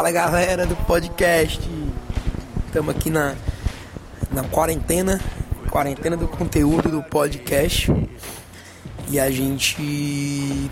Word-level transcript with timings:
Fala 0.00 0.12
galera 0.12 0.64
do 0.64 0.74
podcast. 0.86 1.60
Estamos 2.66 2.96
aqui 2.96 3.10
na, 3.10 3.36
na 4.32 4.42
quarentena, 4.44 5.20
quarentena 5.68 6.16
do 6.16 6.26
conteúdo 6.26 6.88
do 6.88 7.02
podcast. 7.02 7.92
E 9.10 9.20
a 9.20 9.30
gente 9.30 10.70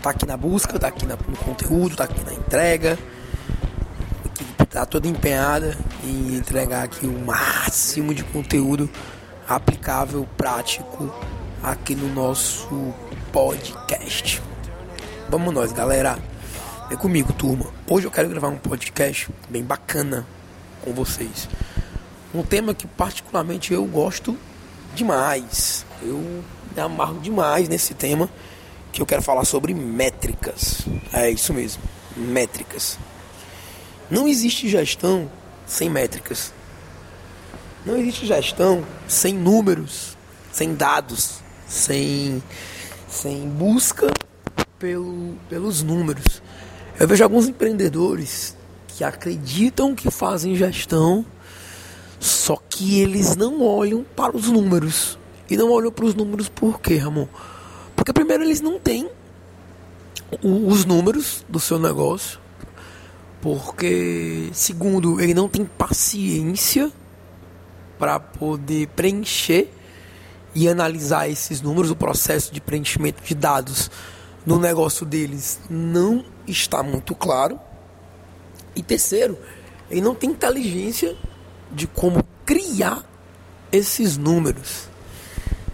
tá 0.00 0.08
aqui 0.08 0.24
na 0.24 0.38
busca, 0.38 0.78
tá 0.78 0.88
aqui 0.88 1.04
no 1.04 1.36
conteúdo, 1.36 1.96
tá 1.96 2.04
aqui 2.04 2.24
na 2.24 2.32
entrega. 2.32 2.98
Tá 4.70 4.86
toda 4.86 5.06
empenhada 5.06 5.76
em 6.02 6.36
entregar 6.38 6.84
aqui 6.84 7.06
o 7.06 7.26
máximo 7.26 8.14
de 8.14 8.24
conteúdo 8.24 8.88
aplicável, 9.46 10.26
prático 10.34 11.14
aqui 11.62 11.94
no 11.94 12.08
nosso 12.08 12.94
podcast. 13.30 14.42
Vamos 15.28 15.52
nós, 15.52 15.72
galera. 15.72 16.18
Vem 16.88 16.96
comigo, 16.96 17.32
turma. 17.32 17.66
Hoje 17.88 18.06
eu 18.06 18.12
quero 18.12 18.28
gravar 18.28 18.46
um 18.46 18.58
podcast 18.58 19.28
bem 19.48 19.64
bacana 19.64 20.24
com 20.84 20.92
vocês. 20.92 21.48
Um 22.32 22.44
tema 22.44 22.72
que 22.74 22.86
particularmente 22.86 23.72
eu 23.72 23.84
gosto 23.86 24.38
demais. 24.94 25.84
Eu 26.00 26.44
me 26.76 26.80
amarro 26.80 27.18
demais 27.18 27.68
nesse 27.68 27.92
tema 27.92 28.30
que 28.92 29.02
eu 29.02 29.06
quero 29.06 29.20
falar 29.20 29.44
sobre 29.44 29.74
métricas. 29.74 30.82
É 31.12 31.28
isso 31.28 31.52
mesmo, 31.52 31.82
métricas. 32.16 32.96
Não 34.08 34.28
existe 34.28 34.68
gestão 34.68 35.28
sem 35.66 35.90
métricas. 35.90 36.54
Não 37.84 37.96
existe 37.96 38.26
gestão 38.26 38.86
sem 39.08 39.34
números, 39.34 40.16
sem 40.52 40.72
dados, 40.72 41.40
sem, 41.66 42.40
sem 43.08 43.48
busca 43.48 44.06
pelo, 44.78 45.36
pelos 45.48 45.82
números. 45.82 46.45
Eu 46.98 47.06
vejo 47.06 47.22
alguns 47.22 47.46
empreendedores 47.46 48.56
que 48.88 49.04
acreditam 49.04 49.94
que 49.94 50.10
fazem 50.10 50.56
gestão, 50.56 51.26
só 52.18 52.56
que 52.70 53.00
eles 53.00 53.36
não 53.36 53.62
olham 53.62 54.02
para 54.02 54.34
os 54.34 54.48
números. 54.48 55.18
E 55.48 55.56
não 55.56 55.70
olham 55.70 55.92
para 55.92 56.06
os 56.06 56.14
números 56.14 56.48
por 56.48 56.80
quê, 56.80 56.96
Ramon? 56.96 57.28
Porque 57.94 58.12
primeiro 58.12 58.42
eles 58.42 58.62
não 58.62 58.78
têm 58.78 59.08
os 60.42 60.86
números 60.86 61.44
do 61.46 61.60
seu 61.60 61.78
negócio. 61.78 62.40
Porque 63.42 64.48
segundo, 64.54 65.20
ele 65.20 65.34
não 65.34 65.50
tem 65.50 65.66
paciência 65.66 66.90
para 67.98 68.18
poder 68.18 68.88
preencher 68.88 69.70
e 70.54 70.66
analisar 70.66 71.28
esses 71.28 71.60
números, 71.60 71.90
o 71.90 71.96
processo 71.96 72.52
de 72.52 72.60
preenchimento 72.60 73.22
de 73.22 73.34
dados 73.34 73.90
no 74.46 74.60
negócio 74.60 75.04
deles 75.04 75.58
não 75.68 76.24
está 76.46 76.82
muito 76.82 77.14
claro. 77.14 77.58
E 78.76 78.82
terceiro, 78.82 79.36
ele 79.90 80.00
não 80.00 80.14
tem 80.14 80.30
inteligência 80.30 81.16
de 81.72 81.88
como 81.88 82.24
criar 82.44 83.04
esses 83.72 84.16
números. 84.16 84.88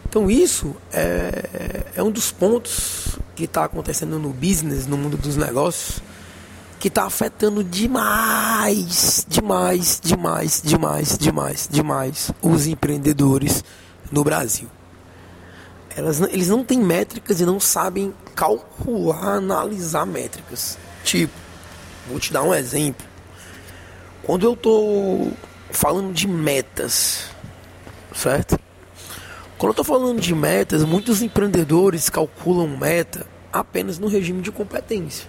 Então 0.08 0.30
isso 0.30 0.74
é, 0.92 1.84
é 1.94 2.02
um 2.02 2.10
dos 2.10 2.32
pontos 2.32 3.18
que 3.36 3.44
está 3.44 3.64
acontecendo 3.64 4.18
no 4.18 4.30
business, 4.30 4.86
no 4.86 4.96
mundo 4.96 5.16
dos 5.16 5.36
negócios, 5.36 6.00
que 6.78 6.88
está 6.88 7.04
afetando 7.04 7.62
demais, 7.62 9.26
demais, 9.28 10.00
demais, 10.02 10.62
demais, 10.64 11.18
demais, 11.18 11.68
demais 11.70 12.30
os 12.42 12.66
empreendedores 12.66 13.62
no 14.10 14.24
Brasil. 14.24 14.68
Elas, 15.96 16.20
eles 16.20 16.48
não 16.48 16.64
têm 16.64 16.80
métricas 16.80 17.40
e 17.40 17.44
não 17.44 17.60
sabem 17.60 18.14
calcular, 18.34 19.36
analisar 19.36 20.06
métricas. 20.06 20.78
Tipo, 21.04 21.32
vou 22.08 22.18
te 22.18 22.32
dar 22.32 22.42
um 22.42 22.54
exemplo. 22.54 23.06
Quando 24.22 24.46
eu 24.46 24.56
tô 24.56 25.28
falando 25.70 26.12
de 26.12 26.26
metas, 26.26 27.24
certo? 28.14 28.58
Quando 29.58 29.70
eu 29.70 29.76
tô 29.76 29.84
falando 29.84 30.20
de 30.20 30.34
metas, 30.34 30.82
muitos 30.84 31.22
empreendedores 31.22 32.08
calculam 32.08 32.68
meta 32.68 33.26
apenas 33.52 33.98
no 33.98 34.08
regime 34.08 34.40
de 34.40 34.50
competência. 34.50 35.26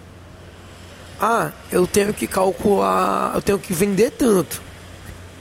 Ah, 1.19 1.52
eu 1.72 1.85
tenho 1.85 2.13
que 2.13 2.25
calcular, 2.28 3.34
eu 3.35 3.41
tenho 3.41 3.59
que 3.59 3.73
vender 3.73 4.12
tanto. 4.12 4.62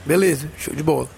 Beleza, 0.05 0.49
show 0.57 0.73
de 0.73 0.83
bola. 0.83 1.09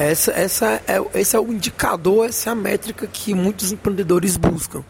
Essa, 0.00 0.32
essa 0.32 0.82
é, 0.88 1.20
esse 1.20 1.36
é 1.36 1.38
o 1.38 1.52
indicador, 1.52 2.26
essa 2.26 2.48
é 2.48 2.52
a 2.52 2.54
métrica 2.54 3.06
que 3.06 3.34
muitos 3.34 3.70
empreendedores 3.70 4.34
buscam. 4.34 4.82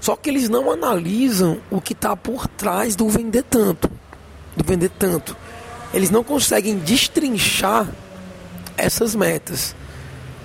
Só 0.00 0.16
que 0.16 0.30
eles 0.30 0.48
não 0.48 0.70
analisam 0.70 1.60
o 1.70 1.82
que 1.82 1.92
está 1.92 2.16
por 2.16 2.48
trás 2.48 2.96
do 2.96 3.06
vender 3.10 3.42
tanto. 3.42 3.90
Do 4.56 4.64
vender 4.64 4.88
tanto. 4.88 5.36
Eles 5.92 6.08
não 6.08 6.24
conseguem 6.24 6.78
destrinchar 6.78 7.86
essas 8.78 9.14
metas. 9.14 9.76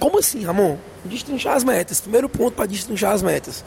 Como 0.01 0.19
assim, 0.19 0.43
Ramon? 0.43 0.77
Destrinchar 1.05 1.55
as 1.55 1.63
metas. 1.63 2.01
Primeiro 2.01 2.27
ponto 2.27 2.55
para 2.55 2.65
destrinchar 2.65 3.13
as 3.13 3.21
metas. 3.21 3.63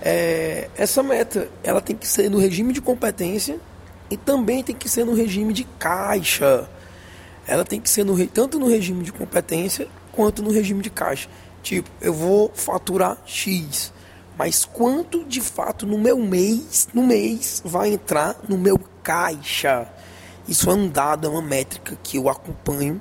É, 0.00 0.70
essa 0.76 1.02
meta 1.02 1.48
ela 1.64 1.80
tem 1.80 1.96
que 1.96 2.06
ser 2.06 2.30
no 2.30 2.38
regime 2.38 2.72
de 2.72 2.80
competência 2.80 3.58
e 4.08 4.16
também 4.16 4.62
tem 4.62 4.76
que 4.76 4.88
ser 4.88 5.04
no 5.04 5.14
regime 5.14 5.52
de 5.52 5.64
caixa 5.80 6.70
ela 7.48 7.64
tem 7.64 7.80
que 7.80 7.88
ser 7.88 8.04
no, 8.04 8.26
tanto 8.26 8.58
no 8.58 8.68
regime 8.68 9.02
de 9.02 9.10
competência 9.10 9.88
quanto 10.12 10.42
no 10.42 10.52
regime 10.52 10.82
de 10.82 10.90
caixa. 10.90 11.28
Tipo, 11.62 11.90
eu 11.98 12.12
vou 12.12 12.52
faturar 12.54 13.16
X, 13.24 13.90
mas 14.36 14.66
quanto 14.66 15.24
de 15.24 15.40
fato 15.40 15.86
no 15.86 15.98
meu 15.98 16.18
mês, 16.18 16.88
no 16.92 17.02
mês 17.02 17.62
vai 17.64 17.94
entrar 17.94 18.36
no 18.46 18.58
meu 18.58 18.78
caixa? 19.02 19.88
Isso 20.46 20.70
é 20.70 20.74
um 20.74 20.88
dado, 20.88 21.26
é 21.26 21.30
uma 21.30 21.40
métrica 21.40 21.96
que 22.02 22.18
eu 22.18 22.28
acompanho 22.28 23.00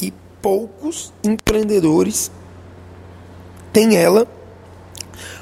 e 0.00 0.12
poucos 0.42 1.12
empreendedores 1.24 2.30
têm 3.72 3.96
ela 3.96 4.28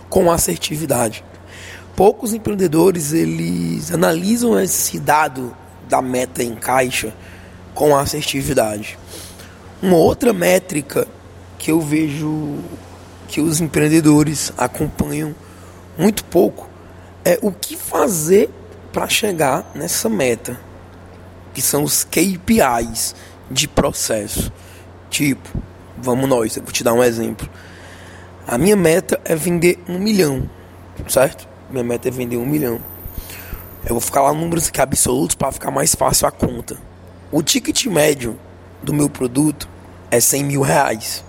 com 0.09 0.31
assertividade. 0.31 1.25
Poucos 1.97 2.33
empreendedores 2.33 3.13
eles 3.13 3.93
analisam 3.93 4.59
esse 4.61 5.01
dado 5.01 5.57
da 5.89 6.01
meta 6.01 6.45
em 6.45 6.55
caixa 6.55 7.13
com 7.77 7.95
assertividade. 7.95 8.99
Uma 9.83 9.99
outra 9.99 10.33
métrica 10.33 11.07
que 11.59 11.71
eu 11.71 11.81
vejo 11.81 12.59
que 13.29 13.41
os 13.41 13.61
empreendedores 13.61 14.51
acompanham 14.57 15.35
muito 15.97 16.25
pouco 16.25 16.69
é 17.23 17.39
o 17.43 17.53
que 17.53 17.77
fazer 17.77 18.49
para 18.93 19.07
chegar 19.09 19.71
nessa 19.75 20.09
meta, 20.09 20.59
que 21.53 21.61
são 21.61 21.85
os 21.85 22.03
KPIs 22.03 23.15
de 23.51 23.69
processo. 23.69 24.51
Tipo, 25.11 25.47
vamos 25.99 26.29
nós, 26.29 26.57
eu 26.57 26.63
vou 26.63 26.73
te 26.73 26.83
dar 26.83 26.95
um 26.95 27.05
exemplo. 27.05 27.47
A 28.47 28.57
minha 28.57 28.77
meta 28.77 29.21
é 29.23 29.37
vender 29.37 29.79
um 29.87 29.99
milhão, 29.99 30.49
certo? 31.09 31.47
Minha 31.71 31.85
meta 31.85 32.09
é 32.09 32.11
vender 32.11 32.39
um 32.39 32.47
milhão. 32.47 32.81
Eu 33.85 33.91
vou 33.91 34.01
ficar 34.01 34.23
lá 34.23 34.33
números 34.33 34.69
aqui 34.69 34.81
absolutos 34.81 35.37
para 35.37 35.53
ficar 35.53 35.71
mais 35.71 35.95
fácil 35.95 36.27
a 36.27 36.31
conta. 36.31 36.96
O 37.31 37.43
ticket 37.43 37.87
médio 37.87 38.39
do 38.83 38.93
meu 38.93 39.11
produto 39.11 39.69
é 40.11 40.21
100 40.21 40.45
mil 40.45 40.61
reais. 40.61 41.25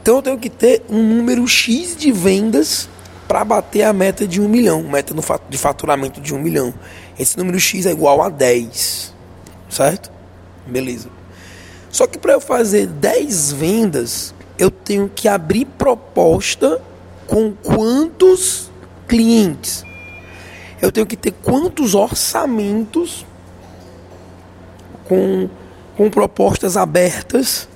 Então 0.00 0.16
eu 0.16 0.22
tenho 0.22 0.38
que 0.38 0.50
ter 0.50 0.82
um 0.88 1.02
número 1.02 1.46
X 1.46 1.96
de 1.96 2.10
vendas 2.10 2.88
para 3.28 3.44
bater 3.44 3.82
a 3.82 3.92
meta 3.92 4.26
de 4.26 4.40
um 4.40 4.48
milhão, 4.48 4.82
meta 4.82 5.14
de 5.48 5.58
faturamento 5.58 6.20
de 6.20 6.34
um 6.34 6.38
milhão. 6.38 6.74
Esse 7.18 7.36
número 7.36 7.58
X 7.58 7.86
é 7.86 7.90
igual 7.90 8.22
a 8.22 8.28
10, 8.28 9.14
certo? 9.70 10.10
Beleza. 10.66 11.08
Só 11.90 12.06
que 12.06 12.18
para 12.18 12.32
eu 12.32 12.40
fazer 12.40 12.86
10 12.86 13.52
vendas, 13.52 14.34
eu 14.58 14.70
tenho 14.70 15.10
que 15.14 15.28
abrir 15.28 15.64
proposta 15.64 16.80
com 17.26 17.52
quantos 17.52 18.70
clientes? 19.06 19.84
Eu 20.80 20.90
tenho 20.92 21.06
que 21.06 21.16
ter 21.16 21.32
quantos 21.32 21.94
orçamentos 21.94 23.24
com, 25.04 25.48
com 25.96 26.10
propostas 26.10 26.76
abertas 26.76 27.68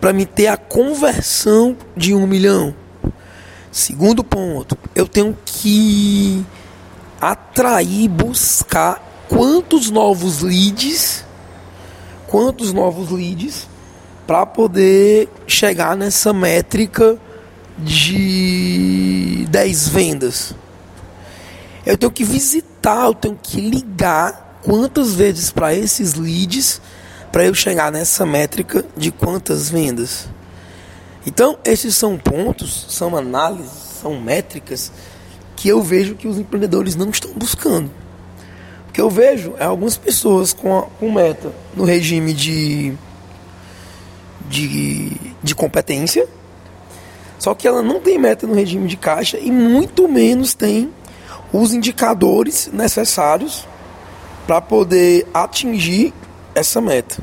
para 0.00 0.12
me 0.12 0.26
ter 0.26 0.48
a 0.48 0.56
conversão 0.56 1.76
de 1.96 2.14
um 2.14 2.26
milhão. 2.26 2.74
Segundo 3.70 4.22
ponto, 4.24 4.76
eu 4.94 5.06
tenho 5.06 5.36
que 5.44 6.44
atrair, 7.20 8.08
buscar 8.08 9.00
quantos 9.28 9.90
novos 9.90 10.42
leads, 10.42 11.24
quantos 12.26 12.72
novos 12.72 13.10
leads 13.10 13.68
para 14.26 14.44
poder 14.44 15.28
chegar 15.46 15.96
nessa 15.96 16.32
métrica 16.32 17.16
de 17.78 19.46
10 19.48 19.88
vendas. 19.88 20.54
Eu 21.86 21.96
tenho 21.96 22.12
que 22.12 22.24
visitar, 22.24 23.06
eu 23.06 23.14
tenho 23.14 23.38
que 23.40 23.60
ligar 23.60 24.51
quantas 24.62 25.14
vezes 25.14 25.50
para 25.50 25.74
esses 25.74 26.14
leads 26.14 26.80
para 27.32 27.46
eu 27.46 27.54
chegar 27.54 27.90
nessa 27.90 28.26
métrica 28.26 28.84
de 28.96 29.10
quantas 29.10 29.70
vendas. 29.70 30.28
Então, 31.26 31.56
esses 31.64 31.96
são 31.96 32.18
pontos, 32.18 32.86
são 32.90 33.16
análises, 33.16 33.72
são 34.02 34.20
métricas 34.20 34.92
que 35.56 35.68
eu 35.68 35.80
vejo 35.80 36.14
que 36.14 36.28
os 36.28 36.38
empreendedores 36.38 36.94
não 36.94 37.08
estão 37.08 37.32
buscando. 37.32 37.90
Porque 38.84 39.00
eu 39.00 39.08
vejo 39.08 39.54
é, 39.58 39.64
algumas 39.64 39.96
pessoas 39.96 40.52
com, 40.52 40.78
a, 40.78 40.82
com 40.82 41.10
meta 41.10 41.50
no 41.74 41.84
regime 41.84 42.34
de, 42.34 42.92
de, 44.50 45.16
de 45.42 45.54
competência, 45.54 46.28
só 47.38 47.54
que 47.54 47.66
ela 47.66 47.82
não 47.82 48.00
tem 48.00 48.18
meta 48.18 48.46
no 48.46 48.54
regime 48.54 48.86
de 48.86 48.96
caixa 48.96 49.38
e 49.38 49.50
muito 49.50 50.06
menos 50.06 50.52
tem 50.52 50.92
os 51.52 51.72
indicadores 51.72 52.68
necessários 52.72 53.66
para 54.46 54.60
poder 54.60 55.26
atingir 55.32 56.12
essa 56.54 56.80
meta. 56.80 57.22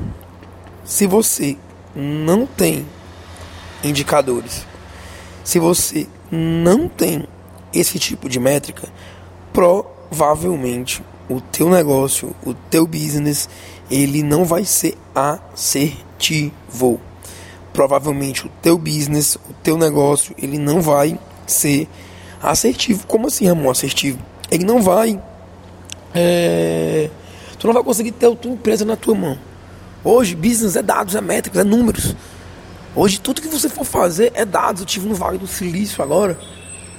Se 0.84 1.06
você 1.06 1.56
não 1.94 2.46
tem 2.46 2.86
indicadores, 3.84 4.66
se 5.44 5.58
você 5.58 6.06
não 6.30 6.88
tem 6.88 7.26
esse 7.72 7.98
tipo 7.98 8.28
de 8.28 8.40
métrica, 8.40 8.88
provavelmente 9.52 11.02
o 11.28 11.40
teu 11.40 11.70
negócio, 11.70 12.34
o 12.44 12.52
teu 12.54 12.86
business, 12.86 13.48
ele 13.90 14.22
não 14.22 14.44
vai 14.44 14.64
ser 14.64 14.96
assertivo. 15.14 17.00
Provavelmente 17.72 18.46
o 18.46 18.50
teu 18.60 18.76
business, 18.76 19.36
o 19.48 19.52
teu 19.62 19.78
negócio, 19.78 20.34
ele 20.36 20.58
não 20.58 20.80
vai 20.80 21.18
ser 21.46 21.88
assertivo. 22.42 23.06
Como 23.06 23.28
assim, 23.28 23.46
Ramon, 23.46 23.70
assertivo? 23.70 24.18
Ele 24.50 24.64
não 24.64 24.82
vai. 24.82 25.20
É, 26.14 27.10
tu 27.58 27.66
não 27.66 27.74
vai 27.74 27.82
conseguir 27.82 28.12
ter 28.12 28.26
a 28.26 28.34
tua 28.34 28.52
empresa 28.52 28.84
na 28.84 28.96
tua 28.96 29.14
mão. 29.14 29.38
Hoje, 30.02 30.34
business 30.34 30.76
é 30.76 30.82
dados, 30.82 31.14
é 31.14 31.20
métricas, 31.20 31.60
é 31.60 31.64
números. 31.64 32.14
Hoje, 32.94 33.20
tudo 33.20 33.42
que 33.42 33.48
você 33.48 33.68
for 33.68 33.84
fazer 33.84 34.32
é 34.34 34.44
dados. 34.44 34.80
Eu 34.80 34.86
tive 34.86 35.08
no 35.08 35.14
Vale 35.14 35.38
do 35.38 35.46
Silício 35.46 36.02
agora, 36.02 36.38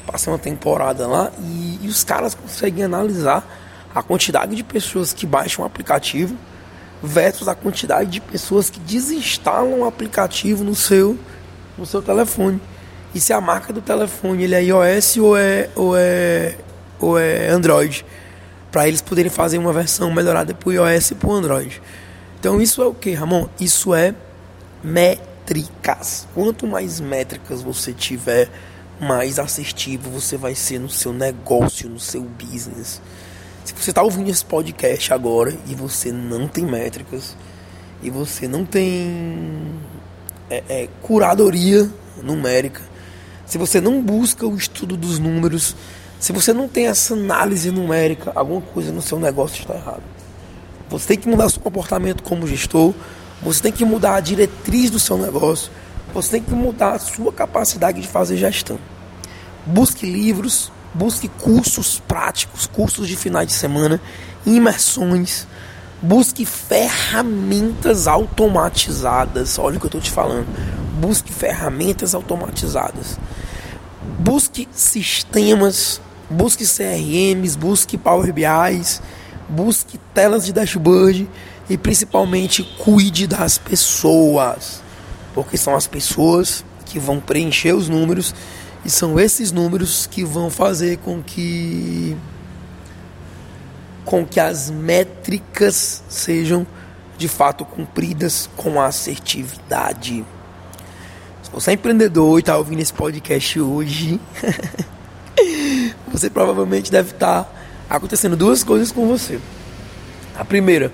passei 0.06 0.32
uma 0.32 0.40
temporada 0.40 1.08
lá, 1.08 1.32
e, 1.40 1.80
e 1.82 1.88
os 1.88 2.04
caras 2.04 2.36
conseguem 2.36 2.84
analisar 2.84 3.46
a 3.94 4.02
quantidade 4.02 4.56
de 4.56 4.64
pessoas 4.64 5.12
que 5.12 5.26
baixam 5.26 5.64
o 5.64 5.68
aplicativo 5.68 6.36
versus 7.04 7.48
a 7.48 7.56
quantidade 7.56 8.10
de 8.10 8.22
pessoas 8.22 8.70
que 8.70 8.80
desinstalam 8.80 9.80
o 9.80 9.86
aplicativo 9.86 10.64
no 10.64 10.76
seu, 10.76 11.18
no 11.78 11.86
seu 11.86 12.02
telefone. 12.02 12.62
E 13.14 13.20
se 13.20 13.34
a 13.34 13.42
marca 13.42 13.74
do 13.74 13.82
telefone 13.82 14.44
ele 14.44 14.56
é 14.56 14.64
iOS 14.64 15.18
ou 15.18 15.38
é, 15.38 15.70
ou 15.76 15.98
é, 15.98 16.56
ou 17.00 17.20
é 17.20 17.50
Android. 17.50 18.06
Para 18.72 18.88
eles 18.88 19.02
poderem 19.02 19.30
fazer 19.30 19.58
uma 19.58 19.74
versão 19.74 20.12
melhorada 20.12 20.54
para 20.54 20.70
o 20.70 20.72
iOS 20.72 21.12
e 21.12 21.16
para 21.16 21.30
o 21.30 21.34
Android. 21.34 21.82
Então 22.40 22.62
isso 22.62 22.82
é 22.82 22.86
o 22.86 22.94
que, 22.94 23.12
Ramon? 23.12 23.48
Isso 23.60 23.94
é 23.94 24.16
métricas. 24.84 26.28
Quanto 26.34 26.66
mais 26.66 27.00
métricas 27.00 27.62
você 27.62 27.94
tiver, 27.94 28.50
mais 29.00 29.38
assertivo 29.40 30.10
você 30.10 30.38
vai 30.38 30.56
ser 30.56 30.80
no 30.80 30.90
seu 30.90 31.12
negócio, 31.12 31.90
no 31.90 32.00
seu 32.00 32.22
business. 32.22 33.02
Se 33.66 33.74
você 33.74 33.92
está 33.92 34.02
ouvindo 34.02 34.30
esse 34.30 34.44
podcast 34.44 35.14
agora 35.14 35.56
e 35.68 35.76
você 35.76 36.12
não 36.12 36.48
tem 36.48 36.66
métricas, 36.66 37.36
e 38.02 38.10
você 38.10 38.48
não 38.48 38.66
tem 38.66 39.80
é, 40.50 40.64
é, 40.68 40.90
curadoria 41.02 41.90
numérica, 42.24 42.82
se 43.46 43.58
você 43.58 43.80
não 43.80 44.02
busca 44.02 44.48
o 44.48 44.56
estudo 44.56 44.98
dos 44.98 45.20
números, 45.20 45.76
se 46.22 46.32
você 46.32 46.54
não 46.54 46.70
tem 46.70 46.88
essa 46.88 47.14
análise 47.14 47.70
numérica, 47.70 48.32
alguma 48.34 48.62
coisa 48.62 48.94
no 48.94 49.02
seu 49.02 49.20
negócio 49.20 49.60
está 49.60 49.74
errado. 49.74 50.04
Você 50.90 51.08
tem 51.08 51.18
que 51.18 51.28
mudar 51.28 51.50
seu 51.50 51.62
comportamento 51.62 52.24
como 52.24 52.48
gestor, 52.48 52.94
você 53.42 53.62
tem 53.62 53.74
que 53.74 53.84
mudar 53.84 54.16
a 54.16 54.20
diretriz 54.22 54.90
do 54.90 55.00
seu 55.00 55.18
negócio, 55.18 55.70
você 56.14 56.32
tem 56.32 56.42
que 56.42 56.54
mudar 56.54 56.94
a 56.94 57.00
sua 57.00 57.34
capacidade 57.34 58.00
de 58.00 58.08
fazer 58.08 58.38
gestão. 58.38 58.80
Busque 59.66 60.06
livros, 60.06 60.72
Busque 60.94 61.30
cursos 61.30 62.02
práticos, 62.06 62.68
cursos 62.68 63.08
de 63.08 63.16
finais 63.16 63.48
de 63.48 63.54
semana, 63.54 64.02
imersões. 64.46 65.48
Busque 66.02 66.46
ferramentas 66.46 68.08
automatizadas. 68.08 69.58
Olha 69.58 69.78
o 69.78 69.80
que 69.80 69.86
eu 69.86 69.88
estou 69.90 70.02
te 70.02 70.12
falando. 70.12 70.48
Busque 71.00 71.32
ferramentas 71.32 72.14
automatizadas. 72.14 73.18
Busque 74.20 74.68
sistemas, 74.74 76.02
busque 76.32 76.66
CRMs, 76.66 77.56
busque 77.56 77.98
Power 77.98 78.34
BIs, 78.34 79.02
busque 79.48 80.00
telas 80.14 80.46
de 80.46 80.54
dashboard 80.54 81.30
e 81.70 81.78
principalmente 81.78 82.64
cuide 82.80 83.28
das 83.28 83.58
pessoas, 83.58 84.82
porque 85.34 85.58
são 85.58 85.76
as 85.76 85.88
pessoas 85.88 86.66
que 86.86 87.00
vão 87.00 87.20
preencher 87.20 87.74
os 87.74 87.88
números 87.88 88.34
e 88.84 88.90
são 88.90 89.20
esses 89.20 89.52
números 89.52 90.08
que 90.08 90.24
vão 90.24 90.50
fazer 90.50 90.98
com 90.98 91.22
que 91.22 92.18
com 94.04 94.26
que 94.26 94.40
as 94.40 94.70
métricas 94.70 96.04
sejam 96.10 96.66
de 97.18 97.28
fato 97.28 97.64
cumpridas 97.64 98.50
com 98.58 98.82
assertividade. 98.82 100.26
Se 101.44 101.52
você 101.52 101.72
é 101.72 101.74
empreendedor 101.76 102.38
e 102.38 102.42
está 102.42 102.58
ouvindo 102.58 102.80
esse 102.80 102.92
podcast 102.92 103.60
hoje, 103.60 104.20
você 106.12 106.30
provavelmente 106.30 106.92
deve 106.92 107.12
estar 107.12 107.44
tá 107.44 107.50
acontecendo 107.90 108.36
duas 108.36 108.64
coisas 108.64 108.92
com 108.92 109.08
você. 109.08 109.40
A 110.38 110.46
primeira, 110.46 110.92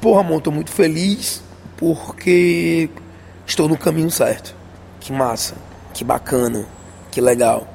porra, 0.00 0.20
amor, 0.20 0.38
estou 0.38 0.52
muito 0.52 0.70
feliz 0.70 1.42
porque 1.76 2.90
estou 3.46 3.68
no 3.68 3.76
caminho 3.76 4.10
certo. 4.10 4.54
Que 5.00 5.12
massa, 5.12 5.54
que 5.94 6.04
bacana 6.04 6.66
que 7.10 7.20
legal. 7.20 7.66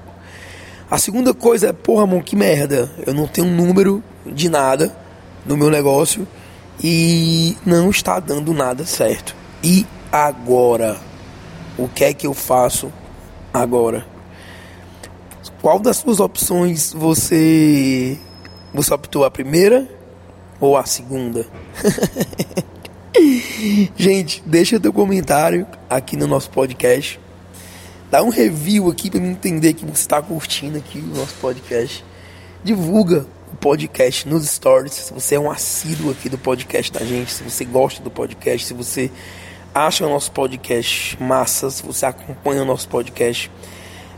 A 0.90 0.98
segunda 0.98 1.34
coisa 1.34 1.68
é, 1.68 1.74
porra, 1.74 2.06
mano, 2.06 2.24
que 2.24 2.36
merda. 2.36 2.90
Eu 3.06 3.14
não 3.14 3.28
tenho 3.28 3.48
um 3.48 3.56
número 3.56 4.04
de 4.26 4.48
nada 4.48 4.96
no 5.46 5.58
meu 5.58 5.70
negócio 5.70 6.28
e 6.82 7.58
não 7.66 7.90
está 7.90 8.20
dando 8.20 8.54
nada 8.54 8.86
certo. 8.86 9.36
E 9.64 9.86
agora? 10.12 10.98
O 11.78 11.88
que 11.88 12.04
é 12.04 12.14
que 12.14 12.28
eu 12.28 12.34
faço 12.34 12.92
agora? 13.54 14.13
Qual 15.64 15.80
das 15.80 15.96
suas 15.96 16.20
opções 16.20 16.92
você 16.92 18.20
você 18.74 18.94
optou 18.94 19.24
a 19.24 19.32
primeira 19.32 19.90
ou 20.60 20.76
a 20.76 20.86
segunda? 20.86 21.48
Gente, 23.96 24.44
deixa 24.46 24.78
teu 24.78 24.92
comentário 24.92 25.66
aqui 25.90 26.18
no 26.18 26.28
nosso 26.28 26.50
podcast 26.50 27.18
Dá 28.12 28.22
um 28.22 28.28
review 28.28 28.92
aqui 28.92 29.10
para 29.10 29.22
me 29.22 29.30
entender 29.30 29.72
que 29.72 29.86
você 29.86 30.02
está 30.02 30.22
curtindo 30.22 30.78
aqui 30.78 31.00
o 31.00 31.18
nosso 31.18 31.34
podcast. 31.36 32.04
Divulga 32.62 33.26
o 33.52 33.56
podcast 33.56 34.28
nos 34.28 34.46
stories. 34.46 34.94
Se 34.94 35.14
você 35.14 35.36
é 35.36 35.40
um 35.40 35.50
assíduo 35.50 36.12
aqui 36.12 36.28
do 36.28 36.38
podcast 36.38 36.92
da 36.92 37.06
gente, 37.06 37.32
se 37.32 37.42
você 37.42 37.64
gosta 37.64 38.04
do 38.04 38.12
podcast, 38.12 38.68
se 38.68 38.74
você 38.74 39.10
acha 39.74 40.06
o 40.06 40.10
nosso 40.10 40.30
podcast 40.32 41.18
massa, 41.24 41.72
se 41.72 41.82
você 41.82 42.06
acompanha 42.06 42.64
o 42.64 42.66
nosso 42.66 42.90
podcast, 42.90 43.50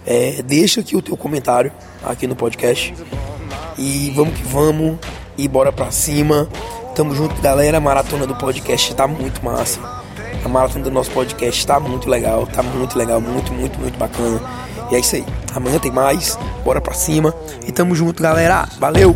é, 0.06 0.42
deixa 0.44 0.82
aqui 0.82 0.96
o 0.96 1.02
teu 1.02 1.18
comentário 1.18 1.72
aqui 2.04 2.28
no 2.28 2.36
podcast. 2.36 2.94
E 3.78 4.12
vamos 4.16 4.36
que 4.36 4.44
vamos. 4.44 4.98
E 5.38 5.48
bora 5.48 5.72
pra 5.72 5.92
cima. 5.92 6.48
Tamo 6.96 7.14
junto, 7.14 7.42
galera. 7.42 7.78
A 7.78 7.82
maratona 7.82 8.26
do 8.26 8.36
podcast 8.36 8.94
tá 8.96 9.08
muito 9.08 9.44
massa. 9.44 9.80
A 10.44 10.48
maratona 10.48 10.84
do 10.84 10.92
nosso 10.92 11.12
podcast 11.12 11.66
tá 11.66 11.80
muito 11.80 12.08
legal, 12.08 12.46
tá 12.46 12.62
muito 12.62 12.98
legal, 12.98 13.20
muito, 13.20 13.52
muito, 13.52 13.80
muito 13.80 13.98
bacana. 13.98 14.40
E 14.92 14.96
é 14.96 15.00
isso 15.00 15.16
aí. 15.16 15.26
Amanhã 15.54 15.80
tem 15.80 15.92
mais. 15.92 16.38
Bora 16.64 16.80
pra 16.80 16.94
cima. 16.94 17.34
E 17.68 17.72
tamo 17.72 17.96
junto, 17.96 18.22
galera. 18.22 18.68
Valeu! 18.80 19.16